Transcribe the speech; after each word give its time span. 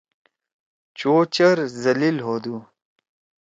چو 0.97 1.11
چیر 1.33 1.57
ذلیل 1.83 2.17
ہودُو۔ 2.25 2.57